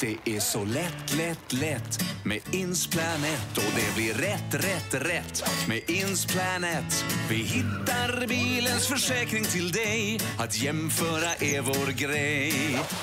Det 0.00 0.36
är 0.36 0.40
så 0.40 0.64
lätt, 0.64 1.14
lätt, 1.16 1.52
lätt 1.52 2.04
med 2.24 2.40
Insplanet 2.52 3.56
och 3.56 3.72
det 3.76 3.94
blir 3.96 4.14
rätt, 4.14 4.54
rätt, 4.54 4.94
rätt 4.94 5.44
med 5.68 5.90
Insplanet. 5.90 7.04
Vi 7.28 7.34
hittar 7.34 8.26
bilens 8.26 8.88
försäkring 8.88 9.44
till 9.44 9.72
dig. 9.72 10.20
Att 10.38 10.62
jämföra 10.62 11.34
är 11.34 11.60
vår 11.60 11.92
grej. 11.92 12.52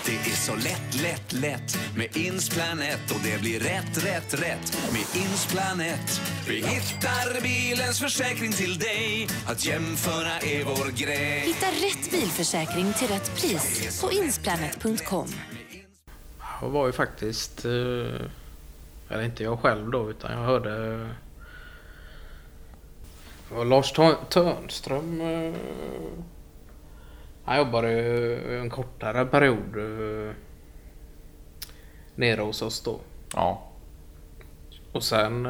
Det 0.06 0.32
är 0.32 0.36
så 0.36 0.56
lätt, 0.56 1.02
lätt, 1.02 1.34
lätt 1.34 1.78
med 1.96 2.18
Insplanet 2.18 3.12
och 3.12 3.20
det 3.24 3.42
blir 3.42 3.60
rätt, 3.60 4.06
rätt, 4.06 4.34
rätt 4.34 4.92
med 4.92 5.24
Insplanet. 5.24 6.22
Vi 6.48 6.56
hittar 6.56 7.42
bilens 7.42 8.00
försäkring 8.00 8.52
till 8.52 8.80
dig. 8.80 9.28
Att 9.48 9.66
jämföra 9.66 10.40
är 10.40 10.64
vår 10.64 10.92
grej. 10.92 11.40
Hitta 11.40 11.68
rätt 11.68 12.12
bilförsäkring 12.12 12.94
till 12.94 13.08
rätt 13.08 13.36
pris 13.36 14.02
på 14.02 14.12
insplanet.com. 14.12 15.28
Jag 16.62 16.70
var 16.70 16.86
ju 16.86 16.92
faktiskt, 16.92 17.66
eh, 17.66 18.22
eller 19.10 19.24
inte 19.24 19.44
jag 19.44 19.60
själv 19.60 19.90
då, 19.92 20.10
utan 20.10 20.32
jag 20.32 20.40
hörde 20.40 21.08
Lars 23.66 23.92
Tö- 23.92 24.26
Törnström. 24.30 25.22
eh, 25.22 25.54
Han 27.44 27.58
jobbade 27.58 27.92
ju 27.92 28.60
en 28.60 28.70
kortare 28.70 29.26
period 29.26 29.78
eh, 29.78 30.32
nere 32.16 32.42
hos 32.42 32.62
oss 32.62 32.82
då. 32.84 33.00
Ja. 33.34 33.64
Och 34.92 35.04
sen... 35.04 35.46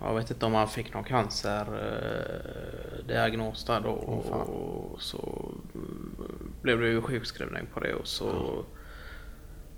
Jag 0.00 0.14
vet 0.14 0.30
inte 0.30 0.46
om 0.46 0.54
han 0.54 0.68
fick 0.68 0.94
någon 0.94 1.04
cancerdiagnos 1.04 3.64
där 3.64 3.80
då. 3.80 3.90
och 3.90 5.02
så 5.02 5.48
blev 6.66 6.80
det 6.80 6.88
ju 6.88 7.02
sjukskrivning 7.02 7.66
på 7.74 7.80
det 7.80 7.94
och 7.94 8.06
så 8.06 8.64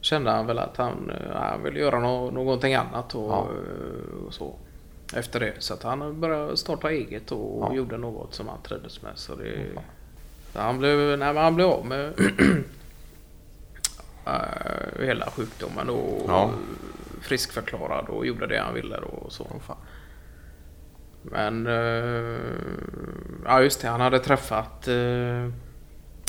kände 0.00 0.30
han 0.30 0.46
väl 0.46 0.58
att 0.58 0.76
han, 0.76 1.10
eh, 1.10 1.36
han 1.36 1.62
ville 1.62 1.78
göra 1.80 1.98
nå- 2.00 2.30
någonting 2.30 2.74
annat 2.74 3.14
och, 3.14 3.30
Ja. 3.30 3.48
eh, 3.48 4.24
och 4.26 4.34
så. 4.34 4.54
Efter 5.14 5.40
det. 5.40 5.52
Så 5.58 5.74
att 5.74 5.82
han 5.82 6.20
började 6.20 6.56
starta 6.56 6.90
eget 6.90 7.32
och 7.32 7.68
Ja. 7.70 7.74
gjorde 7.76 7.98
något 7.98 8.34
som 8.34 8.48
han 8.48 8.62
trivdes 8.62 9.02
med. 9.02 9.12
Så 9.14 9.34
det, 9.34 9.66
så 10.52 10.60
han, 10.60 10.78
blev, 10.78 11.18
nej, 11.18 11.34
han 11.36 11.54
blev 11.54 11.66
av 11.68 11.86
med 11.86 12.12
eh, 14.26 15.04
hela 15.06 15.30
sjukdomen 15.30 15.90
och 15.90 16.24
Ja. 16.28 16.50
friskförklarad 17.20 18.08
och 18.08 18.26
gjorde 18.26 18.46
det 18.46 18.58
han 18.58 18.74
ville 18.74 18.96
och 18.96 19.32
så. 19.32 19.46
Fan. 19.66 19.76
Men 21.22 21.66
eh, 21.66 22.40
ja 23.44 23.62
just 23.62 23.80
det, 23.82 23.88
han 23.88 24.00
hade 24.00 24.18
träffat 24.18 24.88
eh, 24.88 25.48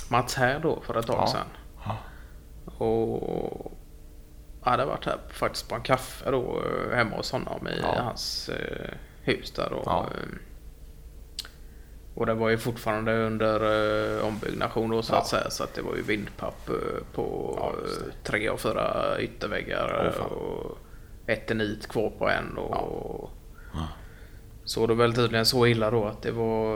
Mats 0.10 0.36
här 0.36 0.60
då 0.60 0.82
för 0.82 1.00
ett 1.00 1.08
tag 1.08 1.16
Ja. 1.22 1.28
sedan. 1.28 1.48
Ja. 1.86 1.98
Och 2.86 3.72
jag 4.64 4.72
hade 4.72 4.86
varit 4.86 5.06
här 5.06 5.18
faktiskt 5.30 5.70
på 5.70 5.76
en 5.76 5.82
kaffe 5.82 6.32
då 6.32 6.62
eh, 6.66 6.96
hemma 6.96 7.16
hos 7.18 7.32
honom 7.32 7.68
i 7.68 7.80
Ja. 7.82 8.02
hans 8.02 8.50
eh, 8.50 8.90
hus 9.24 9.52
där 9.52 9.68
då. 9.70 9.82
Ja. 9.86 10.06
Eh, 10.12 10.38
Och 12.16 12.26
det 12.26 12.34
var 12.34 12.50
ju 12.50 12.58
fortfarande 12.58 13.26
under 13.26 13.56
eh, 14.20 14.26
ombyggnation 14.28 14.90
då 14.90 15.02
så 15.02 15.16
att 15.16 15.28
säga. 15.28 15.50
Så 15.50 15.64
att 15.64 15.74
det 15.74 15.82
var 15.82 15.96
ju 15.96 16.02
vindpapp 16.02 16.70
eh, 16.70 17.04
på 17.14 17.56
tre 18.24 18.50
och 18.50 18.60
fyra 18.60 19.16
ytterväggar. 19.20 20.14
Fan. 20.18 20.32
och 20.32 20.78
eternit 21.28 21.88
kvar 21.88 22.10
på 22.10 22.30
en. 22.30 22.58
Och, 22.58 23.30
Ja. 23.74 23.88
Så 24.64 24.88
det 24.88 24.94
väl 24.96 25.16
tydligen 25.16 25.46
så 25.46 25.68
illa 25.68 25.92
då 25.92 26.06
att 26.06 26.22
det 26.22 26.32
var 26.32 26.76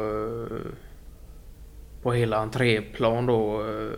på 2.04 2.12
hela 2.14 2.38
entréplan 2.38 3.26
då. 3.26 3.62
eh, 3.62 3.92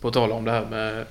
På 0.00 0.10
tal 0.10 0.32
om 0.32 0.44
det 0.44 0.50
här 0.50 0.66
med 0.66 1.06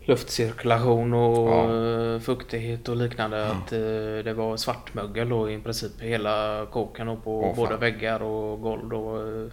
luftcirkulation 0.00 1.14
och 1.14 1.48
Ja. 1.50 2.14
eh, 2.14 2.20
fuktighet 2.20 2.88
och 2.88 2.96
liknande. 2.96 3.46
Att 3.46 3.72
eh, 3.72 3.78
det 4.24 4.34
var 4.36 4.56
svartmögel 4.56 5.28
då 5.28 5.50
i 5.50 5.58
princip 5.60 6.00
hela 6.00 6.66
kåken 6.70 7.08
och 7.08 7.24
på 7.24 7.40
Åh, 7.40 7.46
fan. 7.46 7.56
både 7.56 7.76
väggar 7.76 8.22
och 8.22 8.60
golv. 8.62 8.92
Eh, 8.94 9.50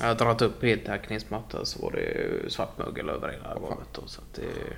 jag 0.00 0.06
hade 0.06 0.24
dragit 0.24 0.42
upp 0.42 0.62
heltäckningsmatta 0.62 1.64
så 1.64 1.82
var 1.82 1.92
det 1.92 2.50
svartmögel 2.52 3.08
över 3.10 3.28
hela 3.28 3.54
golvet. 3.54 3.88
Då, 3.92 4.02
så 4.06 4.20
att 4.20 4.34
det, 4.34 4.76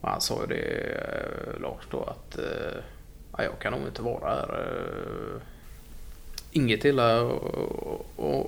och 0.00 0.08
han 0.08 0.20
sa 0.20 0.40
ju 0.40 0.46
det 0.46 1.60
Lars 1.60 1.86
då 1.90 2.02
att 2.02 2.38
ja, 3.38 3.42
jag 3.44 3.58
kan 3.58 3.72
nog 3.72 3.82
inte 3.86 4.02
vara 4.02 4.28
här. 4.30 4.48
Inget 6.56 6.84
illa 6.84 7.30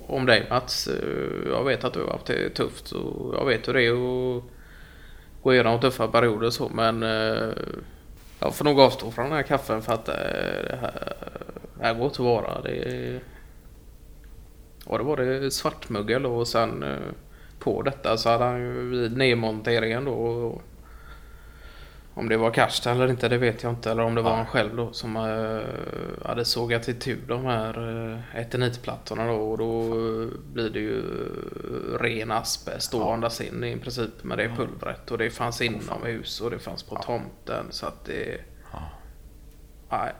om 0.07 0.25
dig 0.25 0.47
Mats. 0.49 0.89
Jag 1.45 1.63
vet 1.63 1.83
att 1.83 1.93
du 1.93 2.03
har 2.03 2.11
haft 2.11 2.25
det 2.25 2.49
tufft 2.49 2.91
och 2.91 3.35
jag 3.35 3.45
vet 3.45 3.67
hur 3.67 3.73
det 3.73 3.83
är 3.83 3.91
att 3.91 4.43
gå 5.43 5.53
igenom 5.53 5.79
tuffa 5.79 6.07
perioder 6.07 6.49
så 6.49 6.69
men 6.69 7.03
eh, 7.03 7.49
jag 8.39 8.55
får 8.55 8.65
nog 8.65 8.79
avstå 8.79 9.11
från 9.11 9.25
den 9.25 9.33
här 9.33 9.43
kaffen 9.43 9.81
för 9.81 9.93
att 9.93 10.07
eh, 10.07 10.15
det 10.69 10.79
här, 10.81 11.13
det 11.77 11.83
här 11.83 11.93
går 11.93 12.05
inte 12.05 12.21
att 12.21 12.25
vara. 12.25 12.61
Det. 12.61 13.19
Och 14.85 14.97
det 14.97 15.03
var 15.03 15.17
det 15.17 15.51
svartmögel 15.51 16.25
och 16.25 16.47
sen 16.47 16.83
eh, 16.83 17.13
på 17.59 17.81
detta 17.81 18.17
så 18.17 18.29
hade 18.29 18.43
han 18.43 18.59
ju 18.59 18.89
vid 18.89 19.17
nedmonteringen 19.17 20.05
då 20.05 20.61
om 22.19 22.29
det 22.29 22.37
var 22.37 22.51
Karsten 22.51 22.95
eller 22.95 23.07
inte 23.07 23.29
det 23.29 23.37
vet 23.37 23.63
jag 23.63 23.71
inte. 23.71 23.91
Eller 23.91 24.03
om 24.03 24.15
det 24.15 24.21
var 24.21 24.35
han 24.35 24.45
själv 24.45 24.75
då 24.75 24.93
som 24.93 25.15
eh, 25.15 26.27
hade 26.29 26.45
sågat 26.45 26.87
itu 26.87 27.17
de 27.27 27.45
här 27.45 27.79
uh, 27.79 28.35
eternitplattorna 28.35 29.27
då. 29.27 29.33
Och 29.33 29.57
då 29.57 29.81
eh, 29.81 30.27
blir 30.53 30.69
det 30.69 30.79
ju 30.79 31.01
ren 31.99 32.31
asbest 32.31 32.91
då 32.91 33.09
andas 33.09 33.41
in 33.41 33.63
i 33.63 33.77
princip 33.77 34.23
med 34.23 34.37
det 34.37 34.49
pulvret. 34.49 35.11
Och 35.11 35.17
det 35.17 35.29
fanns 35.29 35.61
inomhus 35.61 36.41
och 36.41 36.51
det 36.51 36.59
fanns 36.59 36.83
på 36.83 36.95
tomten. 36.95 37.65
Så 37.69 37.85
att 37.85 38.05
det... 38.05 38.41
Nej. 39.89 40.13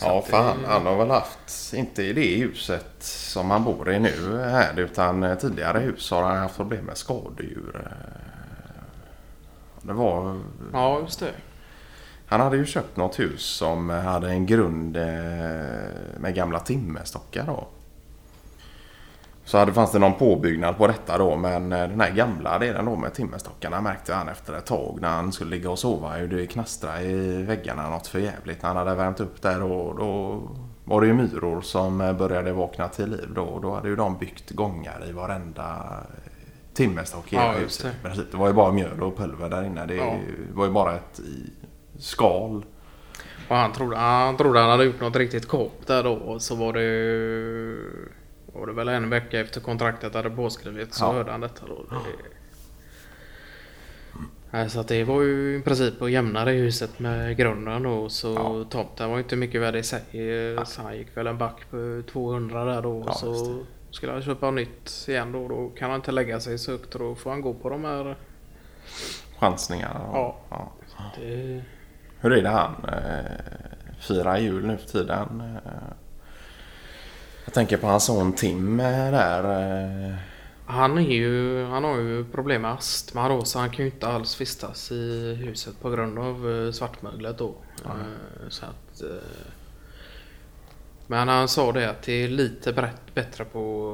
Ja, 0.00 0.22
det- 0.26 0.30
fan. 0.30 0.56
Han 0.66 0.86
har 0.86 0.96
väl 0.96 1.10
haft, 1.10 1.72
inte 1.74 2.02
i 2.02 2.12
det 2.12 2.34
huset 2.36 2.86
som 3.00 3.50
han 3.50 3.64
bor 3.64 3.92
i 3.92 3.98
nu 3.98 4.38
här, 4.44 4.78
utan 4.80 5.22
eh, 5.22 5.34
tidigare 5.38 5.78
hus 5.78 6.10
har 6.10 6.22
han 6.22 6.36
haft 6.38 6.56
problem 6.56 6.84
med 6.84 6.96
skadedjur. 6.96 7.80
Eh, 7.84 8.82
Det 9.82 9.92
var... 9.92 10.40
Ja, 10.72 11.00
just 11.00 11.20
det. 11.20 11.32
Han 12.26 12.40
hade 12.40 12.56
ju 12.56 12.66
köpt 12.66 12.96
något 12.96 13.18
hus 13.18 13.42
som 13.42 13.90
hade 13.90 14.30
en 14.30 14.46
grund 14.46 14.96
eh, 14.96 15.02
med 16.18 16.34
gamla 16.34 16.60
timmerstockar 16.60 17.44
då. 17.46 17.66
Så 19.48 19.58
hade, 19.58 19.72
fanns 19.72 19.92
det 19.92 19.98
någon 19.98 20.14
påbyggnad 20.14 20.76
på 20.78 20.86
detta 20.86 21.18
då 21.18 21.36
men 21.36 21.72
eh, 21.72 21.88
den 21.88 22.00
här 22.00 22.10
gamla 22.10 22.58
delen 22.58 22.84
då 22.84 22.96
med 22.96 23.14
timmerstockarna 23.14 23.80
märkte 23.80 24.14
han 24.14 24.28
efter 24.28 24.52
ett 24.54 24.66
tag 24.66 24.98
när 25.00 25.08
han 25.08 25.32
skulle 25.32 25.50
ligga 25.50 25.70
och 25.70 25.78
sova 25.78 26.08
hur 26.10 26.28
det 26.28 26.46
knastrade 26.46 27.02
i 27.02 27.42
väggarna 27.42 27.90
något 27.90 28.06
för 28.06 28.18
jävligt. 28.18 28.62
När 28.62 28.68
han 28.68 28.76
hade 28.76 28.94
värmt 28.94 29.20
upp 29.20 29.42
där 29.42 29.62
och 29.62 29.96
då 29.98 30.42
var 30.84 31.00
det 31.00 31.06
ju 31.06 31.12
myror 31.14 31.60
som 31.60 32.00
eh, 32.00 32.12
började 32.12 32.52
vakna 32.52 32.88
till 32.88 33.10
liv 33.10 33.28
då. 33.34 33.42
Och 33.42 33.60
då 33.60 33.74
hade 33.74 33.88
ju 33.88 33.96
de 33.96 34.18
byggt 34.18 34.50
gångar 34.50 35.04
i 35.08 35.12
varenda 35.12 35.62
eh, 35.64 36.74
timmerstock 36.74 37.32
i 37.32 37.36
Ja, 37.36 37.42
hela 37.42 37.58
huset. 37.58 37.86
det. 38.02 38.08
princip. 38.08 38.30
Det 38.30 38.36
var 38.36 38.46
ju 38.48 38.54
bara 38.54 38.72
mjöl 38.72 39.02
och 39.02 39.16
pulver 39.16 39.48
där 39.48 39.64
inne. 39.64 39.86
Det 39.86 39.94
Ja. 39.94 40.16
var 40.52 40.66
ju 40.66 40.72
bara 40.72 40.94
ett 40.96 41.20
skal. 41.98 42.64
Och 43.48 43.56
han 43.56 43.72
trodde, 43.72 43.96
han 43.96 44.36
trodde 44.36 44.60
han 44.60 44.70
hade 44.70 44.84
gjort 44.84 45.00
något 45.00 45.16
riktigt 45.16 45.48
kort 45.48 45.86
där 45.86 46.02
då. 46.02 46.12
Och 46.12 46.42
så 46.42 46.54
var 46.54 46.72
det... 46.72 46.80
Var 48.58 48.66
det 48.66 48.72
väl 48.72 48.88
en 48.88 49.10
vecka 49.10 49.40
efter 49.40 49.60
kontraktet 49.60 50.14
hade 50.14 50.30
påskrivits 50.30 50.96
så 50.98 51.04
Ja. 51.04 51.12
hörde 51.12 51.30
han 51.30 51.40
detta 51.40 51.66
då. 51.66 51.74
Det, 51.90 51.96
Nej, 54.50 54.70
så 54.70 54.80
att 54.80 54.88
det 54.88 55.04
var 55.04 55.22
ju 55.22 55.56
i 55.58 55.62
princip 55.62 56.02
att 56.02 56.10
jämna 56.10 56.44
det 56.44 56.50
huset 56.52 56.98
med 56.98 57.36
grunden 57.36 57.82
då. 57.82 58.08
Så 58.08 58.28
Ja. 58.34 58.64
tomten 58.70 59.08
var 59.10 59.16
ju 59.16 59.22
inte 59.22 59.36
mycket 59.36 59.60
värd 59.60 59.76
i 59.76 59.82
sig. 59.82 60.02
Så 60.66 60.82
han 60.82 60.96
gick 60.96 61.16
väl 61.16 61.26
en 61.26 61.38
back 61.38 61.70
på 61.70 62.02
200 62.12 62.64
där 62.64 62.82
då. 62.82 63.04
Ja, 63.06 63.12
så 63.12 63.62
skulle 63.90 64.12
han 64.12 64.22
köpa 64.22 64.50
nytt 64.50 65.04
igen 65.08 65.32
då. 65.32 65.48
Då 65.48 65.68
kan 65.68 65.90
han 65.90 65.96
inte 65.96 66.12
lägga 66.12 66.40
sig 66.40 66.58
så 66.58 66.70
högt. 66.72 66.90
Då 66.92 67.14
får 67.14 67.30
han 67.30 67.40
gå 67.40 67.54
på 67.54 67.68
de 67.70 67.84
här... 67.84 68.16
chansningar. 69.38 70.00
Ja. 70.12 70.36
Ja. 70.50 70.72
Det, 71.20 71.62
Hur 72.20 72.32
är 72.32 72.42
det 72.42 72.48
han? 72.48 72.74
Eh, 72.88 73.32
firar 74.00 74.38
jul 74.38 74.66
nu 74.66 74.76
för 74.76 74.86
tiden. 74.88 75.42
Jag 77.48 77.54
tänker 77.54 77.76
på 77.76 77.86
hans 77.86 78.04
son 78.04 78.32
Tim 78.32 78.76
där. 78.76 79.44
Eh, 79.44 80.14
Han, 80.66 80.98
är 80.98 81.02
ju, 81.02 81.64
han 81.64 81.84
har 81.84 81.96
ju 81.96 82.24
problem 82.24 82.62
med 82.62 82.70
astma 82.72 83.28
då 83.28 83.44
så 83.44 83.58
han 83.58 83.70
kan 83.70 83.84
ju 83.84 83.90
inte 83.90 84.06
alls 84.06 84.40
vistas 84.40 84.92
i 84.92 85.34
huset 85.34 85.80
på 85.80 85.90
grund 85.90 86.18
av 86.18 86.50
eh, 86.50 86.72
svartmöglet 86.72 87.38
då. 87.38 87.54
Eh, 87.84 88.48
Så 88.48 88.64
att, 88.66 89.02
men 91.06 91.28
han 91.28 91.48
sa 91.48 91.72
det 91.72 91.90
att 91.90 92.02
det 92.02 92.12
är 92.12 92.28
lite 92.28 92.90
bättre 93.14 93.44
på 93.44 93.92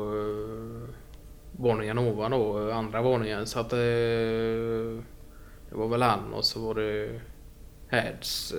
våningen 1.53 1.99
ovan 1.99 2.31
då, 2.31 2.73
andra 2.73 3.03
våningen. 3.03 3.47
Så 3.47 3.61
att 3.61 3.73
eh, 3.73 3.79
det 5.69 5.75
var 5.77 5.89
väl 5.89 6.03
han 6.03 6.33
och 6.35 6.45
så 6.45 6.61
var 6.61 6.75
det 6.75 7.21
Herds. 7.89 8.55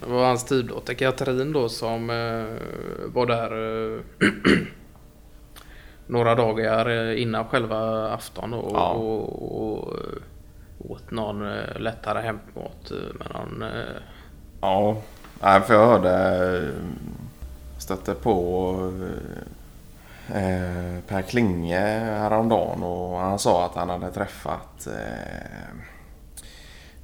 Det 0.00 0.06
var 0.06 0.26
hans 0.26 0.40
styvdotter 0.40 0.94
Katrin 0.94 1.52
då 1.52 1.68
som 1.68 2.10
eh, 2.10 2.44
var 3.06 3.26
där 3.26 3.50
eh, 3.94 4.00
några 6.06 6.34
dagar 6.34 6.88
eh, 6.88 7.22
innan 7.22 7.44
själva 7.44 8.08
afton 8.08 8.54
och, 8.54 8.72
Ja. 8.74 8.90
och, 8.90 9.82
och 9.82 9.94
åt 10.78 11.10
någon 11.10 11.52
lättare 11.76 12.22
hämtmat 12.22 12.92
med 13.18 13.28
någon... 13.32 13.64
Ja, 14.60 14.96
nej, 15.42 15.60
för 15.60 15.74
jag 15.74 15.86
hörde, 15.86 16.70
stötte 17.78 18.14
på 18.14 18.92
Per 21.08 21.22
Klinge 21.22 21.80
häromdagen 21.98 22.82
och 22.82 23.18
han 23.18 23.38
sa 23.38 23.66
att 23.66 23.74
han 23.74 23.90
hade 23.90 24.10
träffat 24.10 24.88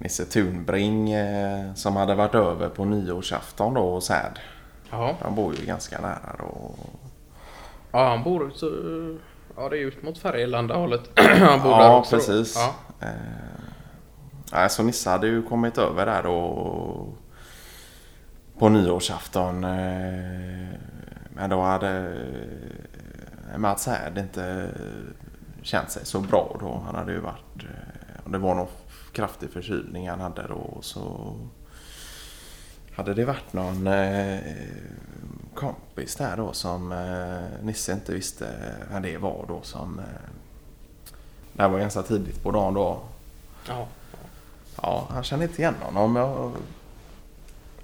Nisse 0.02 0.24
Thunbring 0.24 1.12
eh, 1.12 1.74
som 1.74 1.96
hade 1.96 2.14
varit 2.14 2.34
över 2.34 2.68
på 2.68 2.84
nyårsafton 2.84 3.74
då 3.74 3.90
hos. 3.94 4.10
Ja, 4.90 5.16
Han 5.22 5.34
bor 5.34 5.54
ju 5.54 5.66
ganska 5.66 6.00
nära 6.00 6.36
då. 6.38 6.74
ja 7.92 8.08
han 8.08 8.22
bor 8.22 8.50
så, 8.54 8.66
Ja, 9.56 9.68
det 9.68 9.76
är 9.78 9.80
ut 9.80 10.02
mot 10.02 10.18
Färgelanda 10.18 10.74
hållet. 10.76 11.00
han 11.40 11.62
bor 11.62 11.70
där 11.70 11.84
Ja, 11.84 11.98
också. 11.98 12.16
då. 12.16 12.20
precis. 12.22 12.56
Ja. 12.56 12.74
Eh, 13.06 13.08
nej, 14.52 14.70
så 14.70 14.82
Nisse 14.82 15.10
hade 15.10 15.26
ju 15.26 15.42
kommit 15.42 15.78
över 15.78 16.06
där 16.06 16.22
då 16.22 17.06
på 18.58 18.68
nyårsafton. 18.68 19.64
Eh, 19.64 20.68
men 21.34 21.50
då 21.50 21.60
hade 21.60 21.90
eh, 23.52 23.58
Mats 23.58 23.86
Härd 23.86 24.18
inte 24.18 24.68
känt 25.62 25.90
sig 25.90 26.06
så 26.06 26.20
bra 26.20 26.56
då. 26.60 26.82
Han 26.86 26.94
hade 26.94 27.12
ju 27.12 27.20
varit... 27.20 27.56
Eh, 27.62 28.30
det 28.30 28.38
var 28.38 28.54
någon 28.54 28.66
kraftig 29.12 29.50
förkylning 29.50 30.08
han 30.08 30.20
hade 30.20 30.46
då. 30.48 30.54
och 30.54 30.84
Så 30.84 31.34
hade 32.94 33.14
det 33.14 33.24
varit 33.24 33.52
någon 33.52 33.86
eh, 33.86 34.40
kompis 35.54 36.16
där 36.16 36.36
då 36.36 36.52
som 36.52 36.92
eh, 36.92 37.64
Nisse 37.64 37.92
inte 37.92 38.12
visste 38.12 38.48
vem 38.90 39.02
det 39.02 39.18
var 39.18 39.44
då 39.48 39.60
som... 39.62 39.98
Eh, 39.98 40.04
det 41.52 41.62
här 41.62 41.68
var 41.68 41.78
ganska 41.78 42.02
tidigt 42.02 42.42
på 42.42 42.50
dagen 42.50 42.74
då. 42.74 43.00
Ja. 43.68 43.86
Ja, 44.82 45.06
han 45.10 45.24
kände 45.24 45.44
inte 45.44 45.62
igen 45.62 45.74
honom. 45.80 46.16
Jag, 46.16 46.52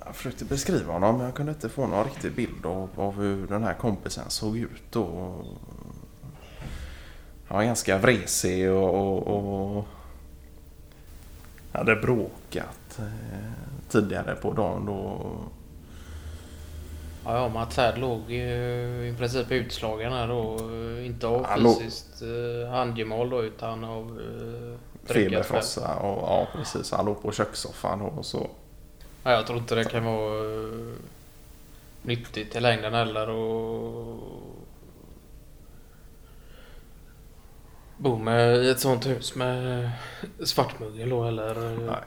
jag 0.05 0.17
försökte 0.17 0.45
beskriva 0.45 0.93
honom 0.93 1.17
men 1.17 1.27
jag 1.27 1.35
kunde 1.35 1.53
inte 1.53 1.69
få 1.69 1.87
någon 1.87 2.05
riktig 2.05 2.35
bild 2.35 2.67
av, 2.67 2.89
av 2.97 3.15
hur 3.15 3.47
den 3.47 3.63
här 3.65 3.75
kompisen 3.75 4.31
såg 4.31 4.57
ut 4.57 4.83
då. 4.91 5.35
Han 7.49 7.59
var 7.59 7.65
ganska 7.65 7.99
vresig 7.99 8.71
och, 8.71 8.95
och, 8.95 9.27
och 9.27 9.85
hade 11.79 11.97
bråkat 11.97 12.99
eh, 12.99 13.05
tidigare 13.89 14.35
på 14.35 14.53
dagen 14.53 14.87
då. 14.87 15.21
Ja, 17.25 17.35
ja 17.37 17.49
Mats 17.49 17.77
Härd 17.77 17.99
låg 17.99 18.21
ju 18.31 18.43
i 19.09 19.15
princip 19.19 19.51
utslagen 19.53 20.13
här 20.13 20.29
då. 20.29 20.57
eh, 20.99 21.07
Inte 21.07 21.27
av 21.27 21.45
Han 21.47 21.63
låg- 21.63 21.79
fysiskt 21.83 22.23
eh, 22.23 22.71
handgemål 22.71 23.31
då 23.31 23.45
utan 23.45 23.85
av 23.85 24.21
eh. 24.21 24.79
Feberfrossa 25.15 25.95
och 25.97 26.23
ja 26.29 26.47
precis. 26.57 26.93
Han 26.93 27.05
låg 27.07 27.23
på 27.23 27.33
kökssoffan 27.33 28.01
och 28.03 28.27
så. 28.27 28.47
Ja, 29.25 29.31
jag 29.31 29.47
tror 29.47 29.59
inte 29.59 29.75
det 29.75 29.85
kan 29.85 30.05
vara 30.05 30.45
eh, 30.45 30.95
nyttigt 32.03 32.57
i 32.57 32.61
längden 32.61 32.95
heller 32.95 33.29
och 33.31 34.17
bo 37.99 38.17
med 38.19 38.57
i 38.65 38.71
ett 38.71 38.81
sånt 38.81 39.07
hus 39.07 39.35
med 39.35 39.91
svartmögel 40.45 41.09
då 41.09 41.25
eller 41.25 41.55
Nej. 41.87 42.03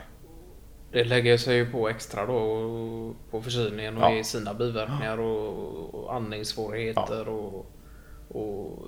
det 0.91 1.03
lägger 1.03 1.37
sig 1.37 1.55
ju 1.55 1.71
på 1.71 1.89
extra 1.89 2.25
då 2.25 3.13
på 3.31 3.41
förkylningen 3.41 3.97
och 3.97 4.03
Ja. 4.03 4.13
ger 4.15 4.23
sina 4.23 4.53
biverkningar 4.53 5.17
och, 5.19 5.93
och 5.95 6.15
andningssvårigheter 6.15 7.29
och, 7.29 7.65
och 8.29 8.79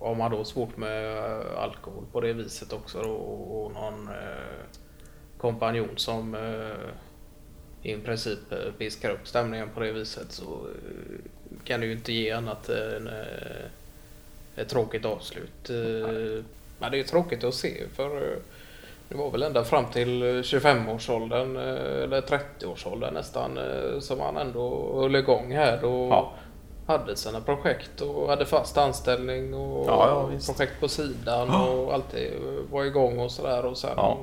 har 0.00 0.14
man 0.14 0.30
då 0.30 0.44
svårt 0.44 0.76
med 0.76 1.16
alkohol 1.56 2.04
på 2.12 2.20
det 2.20 2.32
viset 2.32 2.72
också 2.72 3.02
då, 3.02 3.10
och, 3.10 3.64
och 3.66 3.72
någon 3.72 4.08
eh, 4.08 4.66
kompanjon 5.38 5.96
som 5.96 6.34
eh, 6.34 7.90
i 7.92 7.96
princip 7.96 8.52
eh, 8.52 8.72
piskar 8.78 9.10
upp 9.10 9.28
stämningen 9.28 9.68
på 9.74 9.80
det 9.80 9.92
viset 9.92 10.32
så 10.32 10.44
eh, 10.44 11.18
kan 11.64 11.80
det 11.80 11.86
ju 11.86 11.92
inte 11.92 12.12
ge 12.12 12.30
annat 12.30 12.68
än 12.68 13.06
eh, 13.06 13.66
ett 14.60 14.68
tråkigt 14.68 15.04
avslut. 15.04 15.70
Eh, 15.70 16.44
Men 16.78 16.90
det 16.92 17.00
är 17.00 17.04
tråkigt 17.04 17.44
att 17.44 17.54
se 17.54 17.82
för 17.94 18.16
eh, 18.16 18.38
det 19.08 19.16
var 19.16 19.30
väl 19.30 19.42
ända 19.42 19.64
fram 19.64 19.84
till 19.92 20.22
eh, 20.22 20.26
25-årsåldern 20.26 21.56
eh, 21.56 22.02
eller 22.02 22.20
30-årsåldern 22.20 23.14
nästan 23.14 23.58
som 24.00 24.20
han 24.20 24.36
ändå 24.36 24.92
höll 25.00 25.16
igång 25.16 25.52
här 25.52 25.84
och 25.84 26.08
Ja. 26.10 26.32
hade 26.86 27.16
sina 27.16 27.40
projekt 27.40 28.00
och 28.00 28.28
hade 28.28 28.46
fast 28.46 28.78
anställning 28.78 29.54
och 29.54 29.84
Ja, 29.88 30.30
ja, 30.32 30.38
projekt 30.46 30.80
på 30.80 30.88
sidan 30.88 31.50
och 31.50 31.94
alltid 31.94 32.32
var 32.70 32.84
igång 32.84 33.18
och 33.18 33.30
sådär 33.30 33.64
och 33.66 33.78
sen 33.78 33.90
Ja. 33.96 34.18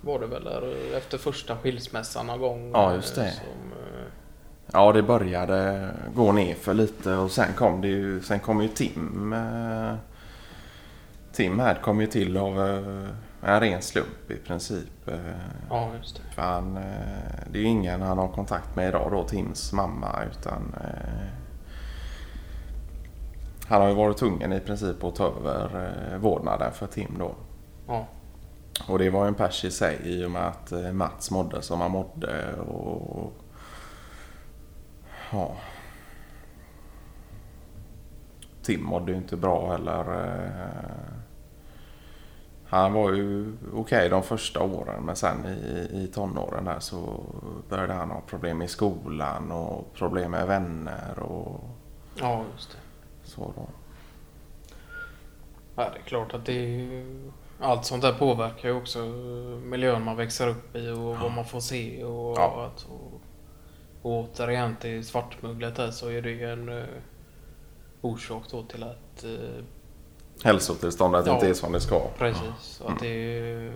var 0.00 0.18
det 0.18 0.26
väl 0.26 0.48
efter 0.96 1.18
första 1.18 1.56
skilsmässan 1.56 2.26
någon 2.26 2.40
gång. 2.40 2.70
Ja, 2.74 2.94
just 2.94 3.14
det. 3.14 3.30
Som, 3.30 3.72
Ja, 4.74 4.92
det 4.92 5.02
började 5.02 5.88
gå 6.14 6.32
ner 6.32 6.54
för 6.54 6.74
lite 6.74 7.14
och 7.14 7.30
sen 7.30 7.52
kom 7.56 7.80
det 7.80 7.88
ju, 7.88 8.20
sen 8.22 8.40
kom 8.40 8.62
ju 8.62 8.68
Tim. 8.68 9.32
Eh, 9.32 9.94
Tim 11.32 11.58
här 11.58 11.74
kom 11.74 12.00
ju 12.00 12.06
till 12.06 12.36
av 12.36 12.60
eh, 12.60 13.08
en 13.42 13.60
ren 13.60 13.82
slump 13.82 14.30
i 14.30 14.36
princip. 14.36 15.08
Eh, 15.08 15.14
ja, 15.70 15.90
just 15.98 16.16
det. 16.16 16.34
för 16.34 16.42
han, 16.42 16.74
det 17.50 17.58
är 17.58 17.62
ju 17.62 17.68
ingen 17.68 18.02
han 18.02 18.18
har 18.18 18.28
kontakt 18.28 18.76
med 18.76 18.88
idag 18.88 19.10
då, 19.12 19.24
Tims 19.24 19.72
mamma, 19.72 20.18
utan 20.30 20.74
han 23.68 23.80
har 23.80 23.88
ju 23.88 23.94
varit 23.94 24.16
tvungen 24.16 24.52
i 24.52 24.60
princip 24.60 25.04
att 25.04 25.14
ta 25.16 25.26
över 25.26 26.18
vårdnaden 26.18 26.72
för 26.72 26.86
Tim 26.86 27.16
då. 27.18 27.34
Ja. 27.86 28.06
Och 28.88 28.98
det 28.98 29.10
var 29.10 29.24
ju 29.24 29.28
en 29.28 29.34
pers 29.34 29.64
i 29.64 29.70
sig 29.70 29.98
i 30.04 30.24
och 30.24 30.30
med 30.30 30.46
att 30.46 30.72
Mats 30.94 31.30
mådde 31.30 31.62
som 31.62 31.80
han 31.80 31.90
mådde 31.90 32.52
och... 32.54 33.32
Ja. 35.32 35.56
Tim 38.62 38.84
mådde 38.84 39.12
ju 39.12 39.18
inte 39.18 39.36
bra 39.36 39.72
heller. 39.72 40.24
eh. 40.24 41.12
Han 42.66 42.92
var 42.92 43.12
ju 43.12 43.52
okej 43.74 44.08
de 44.08 44.22
första 44.22 44.62
åren 44.62 45.02
men 45.04 45.16
sen 45.16 45.46
i, 45.46 45.88
i 46.02 46.06
tonåren 46.14 46.64
där 46.64 46.78
så 46.80 47.24
började 47.68 47.92
han 47.92 48.10
ha 48.10 48.20
problem 48.20 48.62
i 48.62 48.68
skolan 48.68 49.52
och 49.52 49.94
problem 49.94 50.30
med 50.30 50.46
vänner 50.46 51.18
och 51.18 51.60
ja, 52.14 52.44
just 52.54 52.70
det. 52.70 52.78
så 53.30 53.52
då. 53.56 53.66
Ja, 55.76 55.82
det 55.90 55.98
är 55.98 56.02
klart 56.02 56.34
att 56.34 56.46
det 56.46 56.52
är, 56.82 57.04
allt 57.60 57.84
sånt 57.84 58.02
där 58.02 58.12
påverkar 58.12 58.68
ju 58.68 58.74
också 58.74 58.98
miljön 59.64 60.04
man 60.04 60.16
växer 60.16 60.48
upp 60.48 60.76
i 60.76 60.90
och 60.90 60.98
vad 61.18 61.32
man 61.32 61.44
får 61.44 61.60
se 61.60 62.04
och, 62.04 62.36
Ja. 62.38 62.66
att, 62.66 62.82
och, 62.90 63.11
och 64.02 64.10
återigen 64.12 64.76
till 64.76 65.06
svartmugglet 65.06 65.76
där 65.76 65.90
så 65.90 66.08
är 66.08 66.22
det 66.22 66.30
ju 66.30 66.50
en 66.52 66.68
uh, 66.68 66.84
orsak 68.00 68.42
då 68.50 68.62
till 68.62 68.82
att 68.82 69.24
uh, 69.24 69.64
Hälsotillståndet 70.44 71.26
Ja. 71.26 71.34
inte 71.34 71.48
är 71.48 71.54
som 71.54 71.72
det 71.72 71.80
ska. 71.80 72.08
precis 72.18 72.82
att 72.86 73.00
det 73.00 73.08
ju 73.08 73.72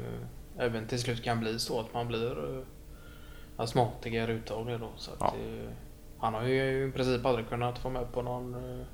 även 0.59 0.87
till 0.87 1.00
slut 1.00 1.25
kan 1.25 1.40
bli 1.40 1.59
så 1.59 1.80
att 1.80 1.95
man 1.95 2.09
blir 2.09 2.38
uh, 2.38 2.62
astmatiker 3.56 4.28
utav 4.28 4.66
det 4.66 4.78
då. 4.78 4.88
Så 4.97 5.11
att 5.11 5.16
Ja. 5.21 5.35
det, 5.38 5.68
han 6.18 6.35
har 6.35 6.42
ju 6.42 6.88
i 6.88 6.92
princip 6.92 7.26
aldrig 7.26 7.49
kunnat 7.49 7.78
få 7.78 7.90
med 7.90 8.12
på 8.12 8.23
någon 8.23 8.54
uh, 8.54 8.85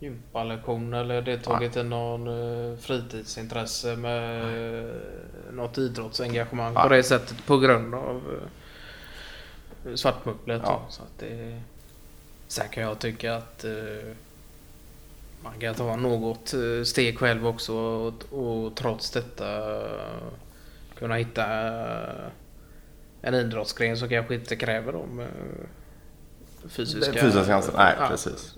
gympalektion 0.00 0.94
eller 0.94 1.22
deltagit 1.22 1.76
i 1.76 1.82
någon 1.82 2.28
uh, 2.28 2.76
fritidsintresse 2.76 3.96
med 3.96 4.44
uh, 4.44 4.90
något 5.52 5.78
idrottsengagemang 5.78 6.74
på 6.74 6.88
Nej. 6.88 6.96
det 6.96 7.02
sättet 7.02 7.46
på 7.46 7.58
grund 7.58 7.94
av 7.94 8.16
uh, 8.16 8.38
svartmugglet. 9.94 10.62
Ja. 10.64 10.86
Så 10.88 11.02
att 11.02 11.18
det, 11.18 11.60
sen 12.48 12.68
kan 12.68 12.82
jag 12.82 12.98
tycka 12.98 13.34
att 13.36 13.64
uh, 13.64 14.14
man 15.42 15.52
kan 15.60 15.74
ta 15.74 15.96
något 15.96 16.54
eh, 16.54 16.84
steg 16.84 17.18
själv 17.18 17.46
också 17.46 17.74
och, 17.74 18.32
och 18.32 18.76
trots 18.76 19.10
detta 19.10 19.76
eh, 19.84 20.22
kunna 20.98 21.14
hitta 21.14 21.68
eh, 21.68 22.26
en 23.22 23.34
idrottsgren 23.34 23.96
som 23.96 24.08
kanske 24.08 24.34
inte 24.34 24.56
kräver 24.56 24.92
de 24.92 25.20
eh, 25.20 25.26
fysiska... 26.68 27.12
Fysiska 27.12 27.54
ansträngningar, 27.54 27.84
nej 27.84 27.96
Ja. 28.00 28.08
precis. 28.08 28.54